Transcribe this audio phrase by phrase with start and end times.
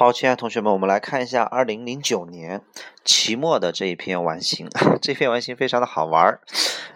[0.00, 2.62] 好，亲爱的同学们，我们来看一下二零零九年
[3.04, 4.66] 期末的这一篇完形。
[5.02, 6.40] 这篇完形非常的好玩儿。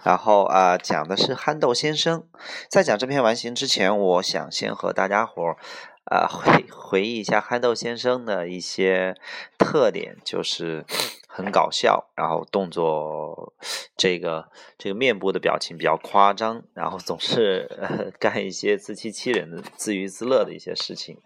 [0.02, 2.26] 然后啊，讲的是憨豆先生。
[2.70, 5.58] 在讲这篇完形之前，我想先和大家伙儿
[6.06, 9.14] 啊回回忆一下憨豆先生的一些
[9.58, 10.86] 特点，就是
[11.28, 13.52] 很搞笑，然后动作
[13.98, 14.48] 这个
[14.78, 21.18] 这个面部的表情比较夸张，然后总是呃 干一些自欺欺人的、自娱自乐的一些事情。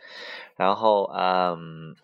[0.58, 1.94] 然后，嗯，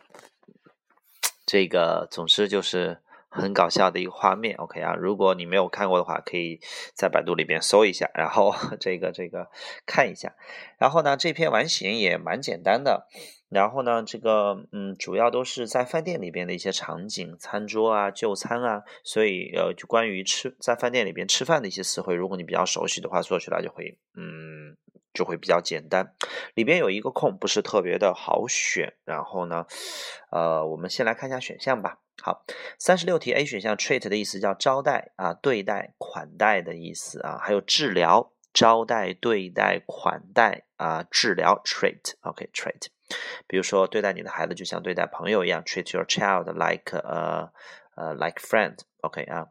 [1.45, 4.55] 这个总之就是很搞笑的一个画面。
[4.57, 6.61] OK 啊，如果你没有看过的话，可以
[6.95, 9.51] 在百度里边搜一下，然后 这个这个
[9.85, 10.37] 看一下。
[10.79, 13.09] 然后呢，这篇完形也蛮简单的。
[13.55, 18.83] 然后呢，这个嗯，主要都是在饭店里边的一些场景，餐桌啊、就餐啊。
[19.03, 24.77] 所以呃，就关于吃在饭店里边吃饭的一些词汇，如果你比较熟悉的话，做起来就会嗯。
[25.15, 26.13] 就会比较简单，
[26.55, 28.95] 里边有一个空，不是特别的好选。
[29.05, 29.65] 然后呢，
[30.33, 32.01] 呃，我们先来看一下选项吧。
[32.21, 32.45] 好，
[32.81, 42.89] 三十六题 A 选项 treat 的意思叫招待啊，对待、款待的意思啊，还有治疗、招待、对待、款待啊，治疗 treat，OK，treat。
[43.47, 47.51] 比如说，对待你的孩子就像对待朋友一样，treat your child like 呃
[47.95, 49.49] 呃 like friend，OK 啊。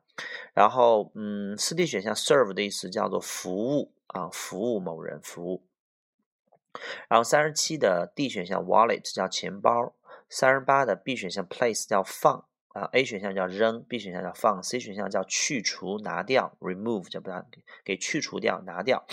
[0.53, 3.91] 然后，嗯，四 D 选项 serve 的意思叫做服务。
[4.07, 5.65] 啊，服务某人服务。
[7.07, 9.95] 然后三十七的 D 选项 wallet 叫钱包，
[10.29, 17.47] 三十八的 B 选项 place 叫放啊，A 选项叫扔，B 选项叫放，C 选项叫去除拿掉 remove 叫把它
[17.83, 19.03] 给去除掉拿掉。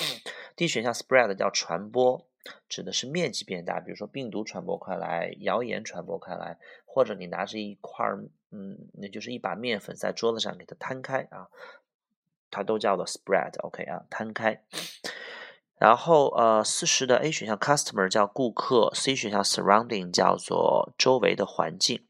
[0.54, 2.26] D 选项 spread 叫传播，
[2.68, 11.48] 指的是面积变大，比如说病毒传播开来，谣言传播开来，或者你拿着一块儿嗯，那就是一把面粉在桌子上给它摊开啊。
[12.50, 14.62] 它都叫做 spread，OK 啊，摊开。
[15.76, 22.04] 然后呃，四十的 A 选项 customer 叫顾客，C 选项 surrounding 叫做周围的环境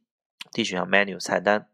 [0.51, 1.70] ，D 选项 menu 菜单。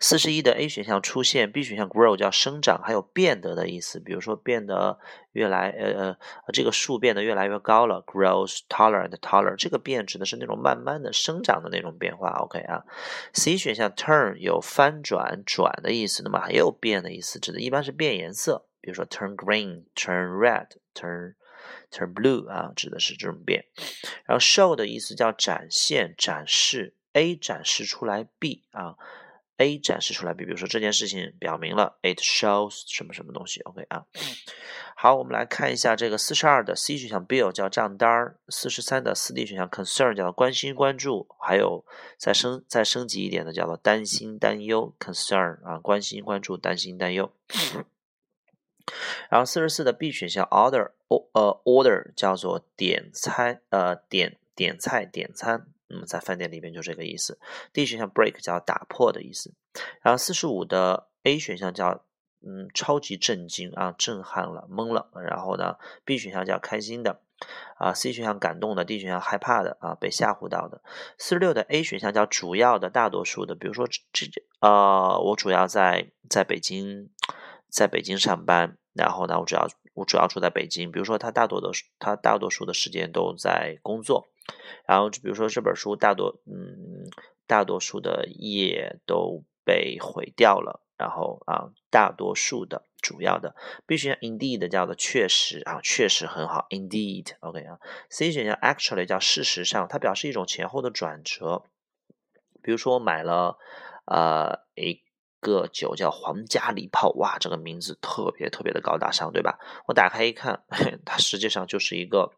[0.00, 4.98] 四十一的 A 选项出现，B 选项 grow 叫生长，还有变得的意思，比如说变得
[5.32, 6.16] 越来呃呃，
[6.52, 12.84] 这个树变得越来越高了，grows taller and taller，这个变指的是那种慢慢的生长的那种变化，OK 啊。
[13.34, 21.34] C 选项 turn 有翻转转的意思，那么也有变的意思，指的一般是变颜色，比如说 turn green，turn red，turn
[21.92, 23.66] turn blue 啊，指的是这种变。
[24.24, 28.96] 然后 show 的意思叫展现展示，A 展示出来 B 啊。
[29.60, 34.06] A 展示出来，比比如说这件事情表明了，it shows 什么什么东西，OK 啊。
[34.96, 41.84] 好，我们来看一下这个四十二的 C 选项 bill 叫账单儿，四十三的四 D 选项 concern 叫做关心关注，还有
[42.16, 47.30] 再升再升级一点的叫做担心担忧 concern 啊，关心关注担心担忧。
[49.28, 55.66] 然后四十四的 B 选项 order 呃 order 叫做点餐呃点点菜点餐。
[55.90, 57.38] 那么在饭店里面就这个意思。
[57.72, 59.52] D 选项 break 叫打破的意思。
[60.02, 62.04] 然后四十五的 A 选项叫
[62.42, 65.10] 嗯超级震惊啊震撼了懵了。
[65.14, 67.20] 然后呢 B 选项叫开心的
[67.76, 70.82] 啊 C 选项感动的 D 选项害怕的啊被吓唬到的。
[71.18, 77.10] 四十六的 A 选项叫主要的大多数的，比如说这这呃我主要在在北京
[77.68, 84.29] 在北京上班，然后呢我主要我主要住在北京，比如说他大多的他大多数的时间都在工作。
[84.86, 87.08] 然后就比如说这本书大多嗯
[87.46, 93.54] 大多数的页都被毁掉了，然后啊大多数的主要的
[93.86, 97.78] B 选项 indeed 叫做确实啊确实很好 indeed OK 啊
[98.08, 101.64] C 选项 actually 叫事实上，它表示一种前后的转折。
[102.62, 103.56] 比如说我买了
[104.06, 105.02] 呃一
[105.40, 109.58] 个酒叫皇家礼炮，哇这个名字特别特别的高大上，对吧？
[109.86, 110.62] 我打开一看，
[111.06, 112.32] 它实际上就是一个。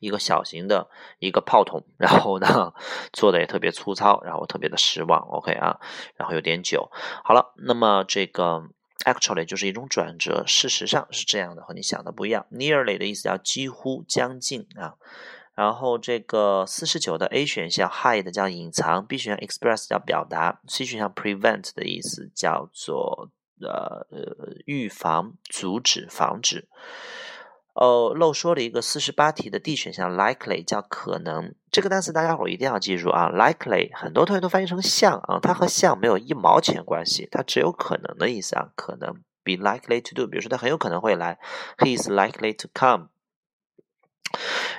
[0.00, 0.88] 一个小型的
[1.18, 2.72] 一个炮筒，然后呢
[3.12, 5.20] 做的也特别粗糙，然后特别的失望。
[5.28, 5.78] OK 啊，
[6.16, 6.90] 然后有点久。
[7.24, 8.62] 好了，那么这个
[9.04, 12.46] actually 就是一种转折，事实上是这样的，和你想的不一样。
[12.50, 14.94] Nearly 的意思叫几乎、将近啊。
[15.54, 23.30] 然后这个四十九的 A 选项 hide 叫隐藏，B 选项 express 叫表达，C 选项 prevent 的意思叫做
[23.62, 26.68] 呃呃预防、阻止、防止。
[27.76, 33.28] 哦，漏说了一个四十八题的 D 选项，likely 叫可能，这个单词大家伙一定要记住啊。
[33.28, 38.70] likely 很多同学都翻译成像啊，它和像没有一毛钱关系，它只有可能的意思啊。
[38.74, 39.12] 可能
[39.44, 41.38] be likely to do，比如说他很有可能会来
[41.76, 43.08] ，he is likely to come。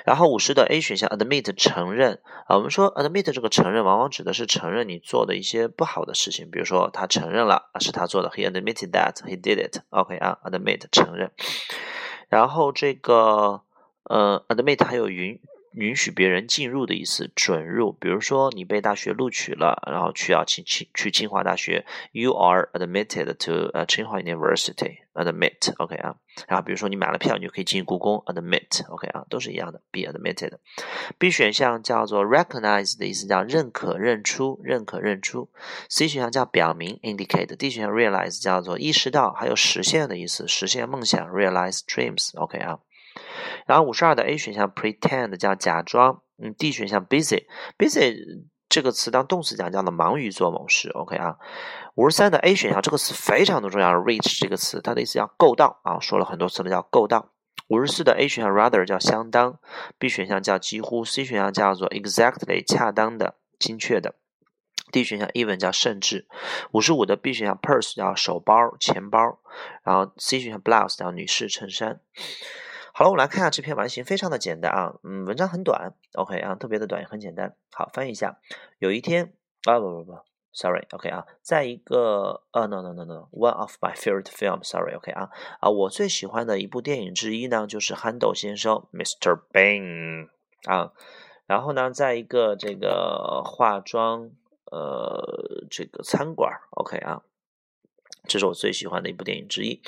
[0.04, 9.82] 然后五十的 A 选项 admit 承认啊，我们说 admit 这个承认往往指的是承认你做的一些不好的事情，比如说他承认了是他做的，he admitted that he did it。
[9.90, 11.30] OK 啊，admit 承认。
[12.28, 13.62] 然后这个
[14.04, 15.40] 呃，admit 还有云
[15.72, 17.92] 允许别人进入的意思，准入。
[17.92, 26.16] 比如说你被大学录取了，然后去要清清去清华大学，You are admitted to 呃清华 University admit，OK 啊。
[26.46, 30.52] 然后比如说你买了票，你就可以进故宫，admit，OK 啊，都是一样的，be admitted。
[31.18, 35.50] B 选项叫做 recognize 的意思，叫认可、认出、认可、认出。
[35.88, 37.56] C 选项叫表明，indicate。
[37.56, 42.78] D 选项 realize 叫做意识到，还有实现的意思，实现梦想，realize dreams，OK 啊。
[43.66, 51.36] 然后五十二的 A 选项 pretend 叫假装，嗯，D 选项 busy，busy 这个词当动词讲叫做忙于做某事，OK 啊。
[51.94, 57.32] 五十三的 A 选项这个词非常的重要，reach 这个词它的意思叫够到啊，说了很多次了叫够到。
[57.68, 59.58] 五十四的 A 选项 rather 叫相当
[59.98, 64.14] ，B 选项叫几乎，C 选项叫做 exactly 恰当的、精确的
[64.90, 66.26] ，D 选项 even 叫甚至。
[66.72, 69.40] 五十五的 B 选项 purse 叫手包、钱包，
[69.82, 72.00] 然后 C 选项 blouse 叫女士衬衫。
[72.98, 77.54] 好了，我们来看一下这篇完形，非常的简单啊，嗯，文章很短，OK 啊，特别的短也很简单。
[77.70, 78.40] 好，翻译一下。
[78.80, 79.32] 有一天
[79.68, 80.18] 啊，不不不
[80.52, 85.30] ，Sorry，OK 啊，在一个呃，No No No No，One of my favorite film，Sorry，OK 啊
[85.60, 89.38] 啊，我最喜欢的一部电影之一呢，就是憨豆先生，Mr.
[89.52, 90.30] Bean
[90.64, 90.90] 啊。
[91.46, 94.32] 然后呢，在一个这个化妆
[94.72, 97.22] 呃这个餐馆，OK 啊。
[98.28, 99.80] 这是我最喜欢的一部电影之一。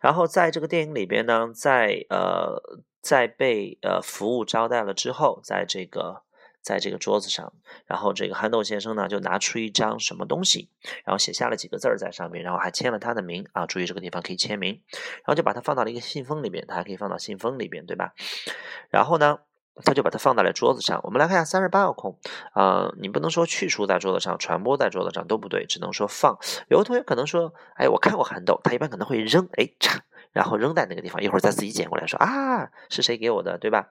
[0.00, 2.60] 然后在这个电影里边呢，在呃，
[3.00, 6.22] 在被呃服务招待了之后，在这个
[6.60, 7.52] 在这个桌子上，
[7.86, 10.68] 然后这个憨豆先生呢就拿出一张什么东西，
[11.04, 13.64] 然后写下了几个字儿在上面，然后还签了他的名啊。
[13.66, 18.12] 注意这个地方可以签名，然后就把它放到了一个信封里边，它还可以放到信封里边，对吧？
[18.90, 19.38] 然后呢？
[19.84, 21.00] 他就把它放在了桌子上。
[21.04, 22.18] 我们来看一下三十八个空，
[22.52, 26.38] 啊，你不能说去除在桌子上，传播在桌子上都不对，只能说放。
[26.68, 29.98] 有的同学可能说，哎，我看过憨豆，他一般可能会扔，哎，嚓，
[30.32, 33.90] 然后扔在那个地方，一会儿再自己捡过来，说啊，是谁给我的，对吧？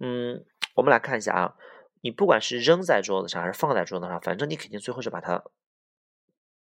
[0.00, 1.54] 嗯，我们来看一下啊，
[2.00, 5.44] 你不管是扔在桌子上还是放在桌子上，反正你肯定最后是把它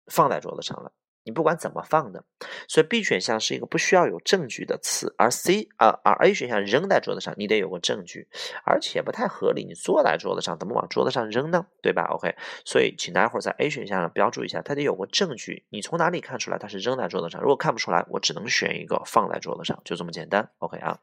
[0.07, 0.91] 放在桌子上了。
[1.25, 2.23] 你不管怎么放的，
[2.67, 8.27] 所以 B 选项是一个不需要有证据的词，而 C 啊，而 A 选项扔在桌子上，你得有个证据，
[8.65, 9.63] 而且不太合理。
[9.63, 11.65] 你坐在桌子上，怎么往桌子上扔呢？
[11.81, 12.35] 对吧？OK，
[12.65, 15.65] 所以请待会儿在 A 选项上标注一下，它得有个证据。
[15.69, 17.41] 你从哪里看出来它是扔在桌子上？
[17.41, 20.49] 如果看不出来，我只能选一个放在桌子上，就这么简单。
[20.57, 20.99] OK 啊，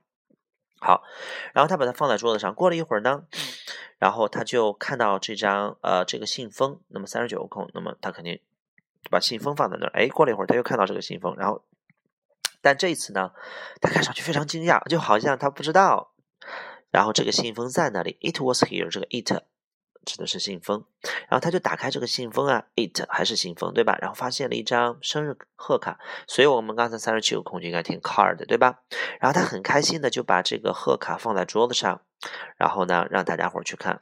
[0.80, 1.02] 好，
[1.54, 3.24] 然后他把它放在桌子上，过了一会儿呢，
[3.98, 8.38] 然后他就看到这张呃这个信封，那么三十九个空，那么他肯定。
[9.10, 11.64] 把信封放在那儿，哎，过了一会儿，他又看到这个信封，然后，
[12.62, 13.32] 但这一次呢，
[13.80, 16.14] 他看上去非常惊讶，就好像他不知道，
[16.90, 19.42] 然后这个信封在那里，it was here，这个 it
[20.06, 20.84] 指的是信封，
[21.28, 23.98] 然后他就打开这个信封啊，it 还是信封，对吧？
[24.00, 28.80] 然后发现了一张生日贺卡，所以我们刚才三十七个空就应该填 card，对吧？
[29.20, 32.00] 然后他很开心的就把这个贺卡放在桌子上，
[32.56, 34.00] 然后呢，让大家伙去看。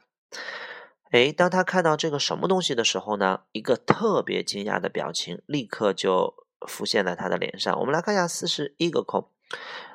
[1.11, 3.41] 哎，当他看到这个什么东西的时候呢？
[3.51, 6.35] 一个特别惊讶的表情立刻就
[6.67, 7.79] 浮现在他的脸上。
[7.79, 9.27] 我们来看一下四十一个空，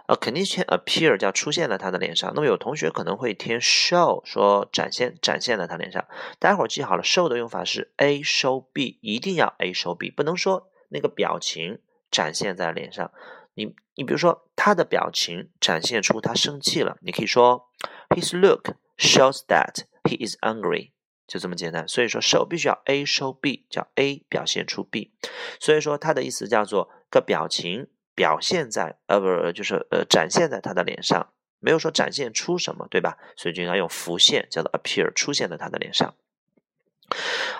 [0.08, 2.32] 呃，肯定先 appear 叫出现在他的脸上。
[2.34, 6.05] 那么有同学可能会填 show 说展现展现在他脸上。
[6.40, 11.78] 待会儿记好了，show 的用法是 A show B，一定要 A show B，不能说那个表情
[12.10, 13.12] 展现在脸上。
[13.55, 17.69] 你你比如说他的表情展现出他生气了，你可以说
[18.08, 20.90] His look shows that he is angry。
[21.26, 25.13] 就这么简单，所以说收必须要 A 收 B，叫 A 表现出 B，
[25.58, 33.17] 所以说它的意思叫做个表情表现在呃不是就是呃展现在他的脸上，没有说展现出什么，对吧？
[33.37, 36.15] 所以就应该用浮现，叫做 appear 出现在他的脸上。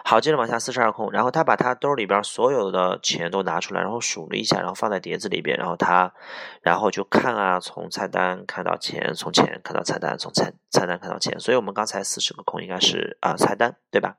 [0.07, 6.13] 好，接着往下四十二空，然后他把他兜里边所有的钱都拿出来，然后数了一下，然后放在碟子里边，然后他，
[6.61, 14.15] 然后就看啊，从菜单看到钱，从钱看到菜单，从菜菜单看到钱，所以我们刚才四十个空应该是啊菜单，对吧？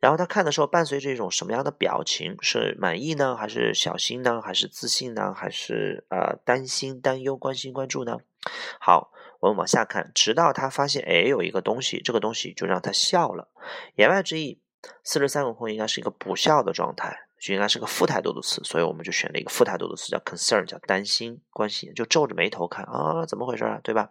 [0.00, 2.36] 然后他看的时候伴随着一种什么样的表情？
[2.40, 8.18] 是满意呢，还是小心呢，还是自信呢，还是呃担心、担忧、关心、关注呢？
[8.80, 9.12] 好。
[9.40, 13.48] 我们往下看，直到他发现，哎，有一个东西，这个东西就让他笑了。
[13.94, 14.60] 言外之意，
[15.02, 24.10] 四十三个空应该是一个不笑的状态，就应该是个负态度的词，所以我们就选了一个负态度的词，叫 concern，叫担心、关心，就皱着眉头看啊，怎么回事啊，对吧？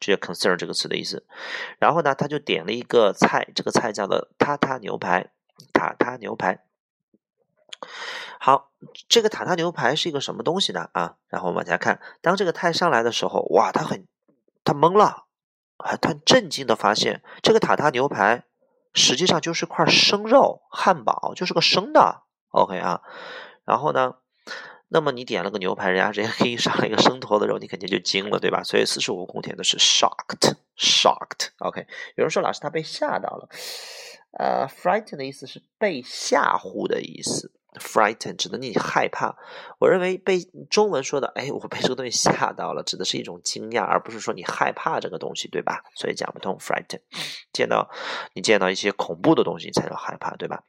[0.00, 1.24] 这叫 concern 这个词的意思。
[1.78, 5.30] 然后呢，他就点了一个菜，这个菜叫做塔塔牛排，
[5.72, 6.64] 塔塔牛排。
[8.38, 8.70] 好，
[9.08, 10.88] 这个塔塔牛排是一个什么东西呢？
[10.92, 14.06] 啊，然后往下看，当这个菜上来的时候，哇，他很。
[14.64, 15.24] 他懵了，
[15.78, 18.44] 啊，他震惊的发现，这个塔塔牛排
[18.94, 22.22] 实际上就是块生肉汉堡，就是个生的。
[22.50, 23.00] OK 啊，
[23.64, 24.16] 然后呢，
[24.88, 28.62] 那么你点了个牛排，人家直接给你上了一个生坨的肉，你肯定就惊了，对吧？
[28.62, 31.48] 所以四十五空填的是 shocked，shocked。
[31.58, 33.48] OK，有人说老师他被吓到了，
[34.38, 37.52] 呃，frighten 的意思是被吓唬的意思。
[37.80, 39.34] Frightened 指的你害怕，
[39.78, 45.82] 我认为被中文说的，哎，我被这个东西吓到了，指的是一种惊讶，而不是说你害怕这个东西，对吧？
[45.94, 46.58] 所以讲不通。
[46.58, 47.00] Frightened，
[47.50, 47.88] 见到
[48.34, 50.64] 你见到一些恐怖的东西才叫害怕，对吧？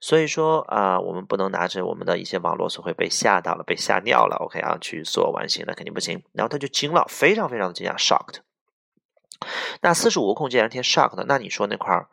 [0.00, 6.22] 所以说啊，我们不能拿着我们的一些网络词汇被吓到了、被吓尿了，OK 啊，去做完形，那肯定不行。
[6.32, 8.42] 然后他就惊了，非常非常的惊讶，shocked。
[9.80, 12.06] 那四十五个空既然填 shocked，那你说那块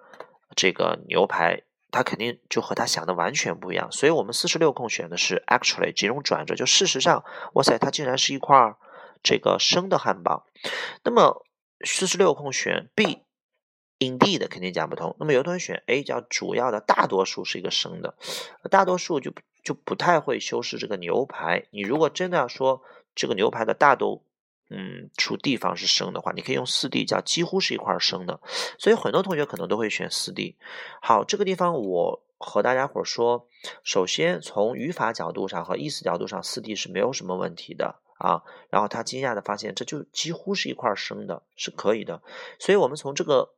[0.56, 1.62] 这个牛排？
[1.96, 7.24] 他肯定就和他想的完全不一样，所以我们四十六空选的是 actually 这种转折，就事实上，
[7.54, 8.76] 哇塞，它竟然是一块
[9.24, 10.46] 这个生的汉堡。
[11.06, 11.46] 那么
[11.86, 15.16] 四十六空选 B，indeed 肯定讲不通。
[15.22, 18.16] 那么有同学选 A，叫主要的大多数是一个生的，
[18.70, 19.32] 大多数就
[19.64, 21.64] 就不太会修饰这个牛排。
[21.72, 22.84] 你如果真的要说
[23.16, 24.22] 这个牛排的大多。
[24.70, 28.40] 嗯，处地方是生的话，你可以用四 D，叫几乎是一块生的，
[28.80, 30.56] 所以很多同学可能都会选四 D。
[31.02, 33.48] 好，这个地方我和大家伙说，
[33.84, 38.42] 首先从语法角度上和意思角度上，四 D 是没有什么问题的啊。
[38.72, 42.24] 然后他惊讶的发现，这就几乎是一块生的，是可以的。
[42.58, 43.54] 所以我们从这个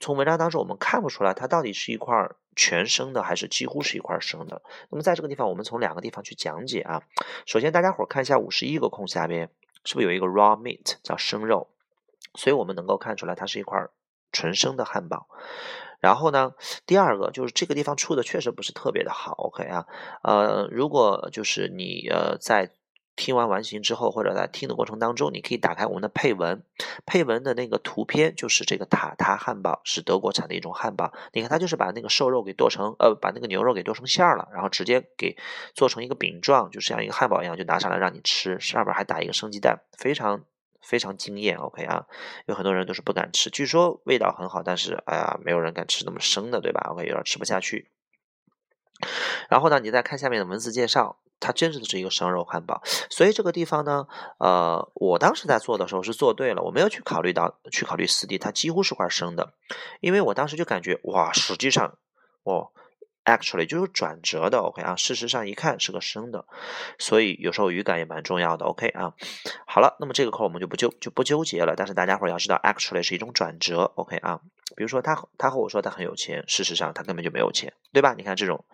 [0.00, 4.62] 从文章当中，我们看不出来它到底是一块全生的还是几乎是一块生的。
[4.88, 7.02] 那么在这个地方，我们从两个地方去讲解啊。
[7.44, 9.50] 首先，大家伙看一下五十一个空下边。
[9.86, 11.68] 是不是有一个 raw meat 叫生肉？
[12.34, 13.86] 所以我们能够看出来它是一块
[14.32, 15.26] 纯生的汉堡。
[16.00, 16.52] 然后呢，
[16.84, 19.32] 第二个就是这个地方处的确实不是特别的好。
[19.32, 19.86] OK 啊，
[20.22, 22.70] 呃，如果就是你呃在。
[23.16, 26.62] 听完完形之后，或者在听的过程当中，你可以打开我们的配文，
[27.06, 31.12] 配文的那个图片就是这个塔塔汉堡，是德国产的一种汉堡。
[31.32, 35.36] 你看，它就是把那个瘦肉给剁成，呃，把那个牛肉给剁成馅儿了，然后直接给
[35.74, 40.44] 做成一个饼状，就像一个汉堡一样，就拿上来让你吃，上边还打一个生鸡蛋，非常
[40.82, 41.56] 非常惊艳。
[41.56, 42.04] OK 啊，
[42.44, 47.90] 有很多人都是不敢吃，据说味道很好，但是哎呀，没有人敢吃那么生的，对吧？OK，有点吃不下去。
[49.48, 51.18] 然后呢，你再看下面的文字介绍。
[51.38, 54.06] 它真正的是一个生肉汉堡，所以这个地方呢，
[54.38, 59.52] 呃，我当时在做的时候是做对了，我没有去考虑到去考虑四 D，它几乎是块生的，
[60.00, 61.96] 因为我当时就感觉哇，实际上
[62.42, 62.70] 哦
[63.26, 66.46] ，actually 就是转折的，OK 啊，事实上一看是个生的，
[66.98, 69.12] 所以有时候语感也蛮重要的，OK 啊，
[69.66, 74.40] 好了，那么这个课我们就不纠就不纠结了，但是大家伙要知道，actually 是一种转折，OK 啊，
[74.74, 78.14] 比如说他他和我说他很有钱，事实上他根本就没有钱，对吧？
[78.16, 78.64] 你看这种。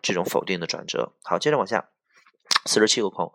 [0.00, 1.90] 这种否定的转折，好，接着往下，
[2.66, 3.32] 四十七个空，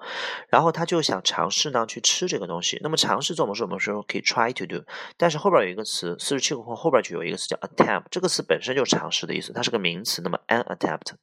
[0.48, 2.80] 然后他就想尝试呢去吃这个东西。
[2.84, 4.84] 那么尝试做某事，我们说可以 try to do，
[5.18, 10.22] 但是后边有一个词，四十七个空后边就有一个词叫 attempt，这个词本身就尝试的意思，它是个名词。
[10.24, 11.14] 那么 an attempt，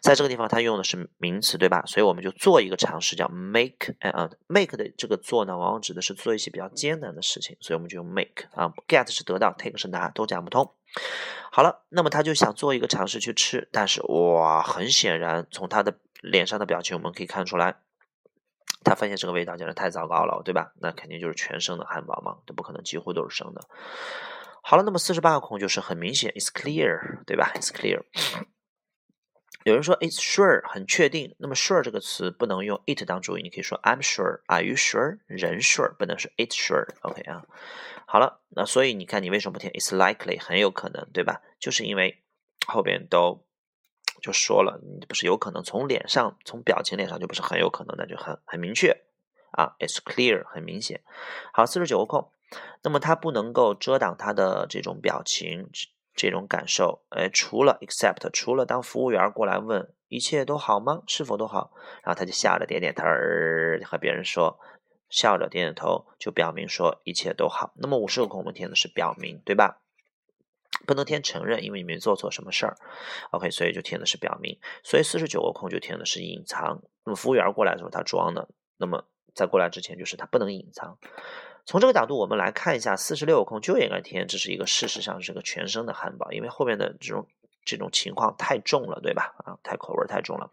[0.00, 1.82] 在这个地方它用的是名词，对吧？
[1.86, 10.72] 所以我们就做一个尝试，叫 make an make 的这个做呢，往往指的是做一些比较艰难的事情，所以我们就用 make 啊，get 是得到，take 是拿，都讲不通。
[11.50, 17.76] 好了，那么他就想做一个尝试去吃，但是哇，很显然从他的脸上的表情我们可以看出来，
[18.84, 20.72] 他发现这个味道简直太糟糕了，对吧？
[20.80, 23.68] 那肯定就是全生的汉堡嘛，这不可能几乎都是生的。
[24.62, 28.00] 好了，那么四十八个空就是很明显，it's clear，对吧？it's clear。
[29.64, 31.36] 有人说 it's sure，很确定。
[31.38, 35.18] 那么 sure 这个词不能用 it 当主语，你可以说 I'm sure，Are you sure？
[35.26, 37.44] 人 sure 不能是 it's sure，OK 啊。
[38.06, 40.40] 好了，那所以你看，你为什么不填 it's likely？
[40.40, 41.42] 很有可能，对吧？
[41.60, 42.22] 就是因为
[42.66, 43.44] 后边都
[44.22, 48.96] 就说了，你不是有可能从脸上、从表情脸上就不是很有可能，那就很很明确
[49.50, 51.02] 啊，it's clear，很明显。
[51.52, 52.30] 好，四十九个空，
[52.82, 55.68] 那么它不能够遮挡他的这种表情、
[56.14, 57.02] 这种感受。
[57.10, 61.02] 哎，除了 except，除了当服务员过来问一切都好吗？
[61.06, 61.72] 是否都好？
[62.02, 64.58] 然后他就笑着点点头儿，和别人说。
[65.10, 67.74] 笑着点点头，就表明说一切都好。
[67.76, 69.82] 那么五十个空我们填的是表明，对吧？
[70.86, 72.76] 不能填承认，因为你没做错什么事儿。
[73.30, 74.58] OK，所以就填的是表明。
[74.82, 76.82] 所以四十九个空就填的是隐藏。
[77.04, 80.98] 那么服务员过来的时候他装的，那么在过来之前就是他不能隐藏。
[81.64, 87.26] 从这个角度我们来看一下，四十六个空就应该填这是一个事实上是个全身的汉堡，因为后面的这种
[87.64, 89.34] 这种情况太重了，对吧？
[89.38, 90.50] 啊，太口味太重了。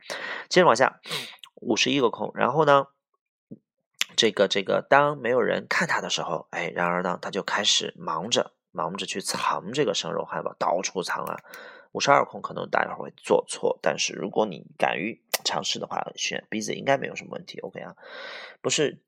[0.50, 1.00] 接着往下，
[1.56, 2.88] 五十一个空，然后呢？
[4.16, 11.38] 这个这个，当没有人看他的时候，哎，然而呢，他就开始忙着忙着去藏这个生肉汉堡，到处藏啊。
[11.92, 17.60] 五十二空可能大家会做错，但是如果你敢于尝试的话，选 B 字应该没有什么问题。
[17.62, 17.96] OK 啊，
[18.62, 19.02] 不是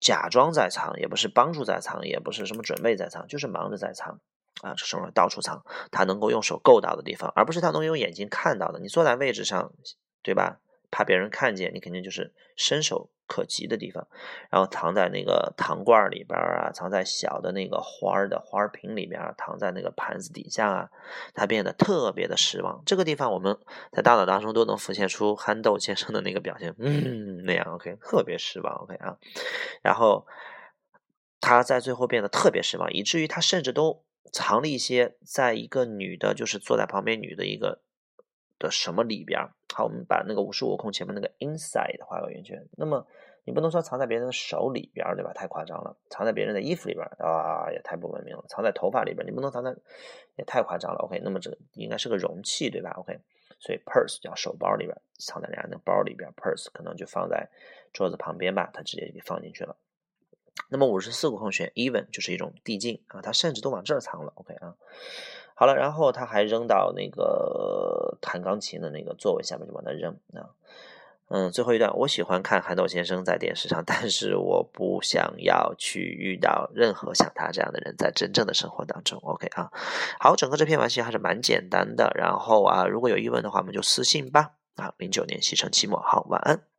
[0.00, 4.20] 假装在藏，也不是帮助在藏，也不是什么准备在藏，就是忙着在藏
[4.60, 4.74] 啊。
[4.76, 8.78] 这生肉到处藏，他能够用手够到的地方，而不是他能用眼睛看到的。
[8.80, 9.72] 你坐在位置上，
[10.22, 10.60] 对吧？
[10.96, 14.08] 怕别人看见，你肯定就是伸手可及的地方，
[14.48, 20.90] 然后藏在那个糖罐里边啊，藏在小的那个花的花瓶里边，藏在那个盘子底下啊，
[21.34, 22.82] 他变得特别的失望。
[22.86, 23.58] 这个地方我们
[23.92, 29.18] 在大脑当中都能浮现出憨豆先生的那个表现，嗯，那样 OK，特别失望 OK 啊，
[29.82, 30.26] 然后
[31.42, 37.82] 他在最后变得特别失望，以至于他甚至都藏了一些在一个女的，就是坐在旁边女的一个。
[38.58, 39.40] 的什么里边？
[39.74, 42.66] 好，我们把那个无数悟空前面那个 inside 画个圆圈。
[42.72, 43.06] 那么
[43.44, 45.32] 你不能说藏在别人的手里边，对吧？
[45.34, 45.96] 太夸张了。
[46.08, 48.44] 藏在别人的衣服里边啊，也太不文明了。
[48.48, 49.76] 藏在头发里边，你不能藏在，
[50.36, 50.98] 也太夸张了。
[51.00, 53.20] OK，那么这应该是个容器，对吧？OK，
[53.60, 57.48] 所以 purse 叫手包里边，藏在人家那包里边，purse 可能就放在
[57.92, 59.76] 桌子旁边吧，他直接给放进去了。
[60.70, 64.32] 那么五十四个空选 even 就是一种递进啊，他甚至都往这儿藏了。
[64.36, 64.74] OK 啊。
[65.58, 70.52] 好了，然后他还扔到那个弹钢琴的那个座位下面，就往那扔啊。
[71.28, 79.18] 嗯，最后一段，我喜欢看韩豆先生在电视上，但是我不想要去遇到任何像他这样的人，在真正的生活当中。
[79.22, 79.72] OK 啊，
[80.20, 82.12] 好，整个这篇完形还是蛮简单的。
[82.14, 84.52] 然后啊，如果有疑问的话，我们就私信吧。
[84.76, 86.75] 啊，零九年西城期末，好，晚安。